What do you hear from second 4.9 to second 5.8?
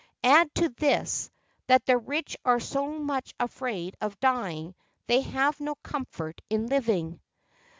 they have no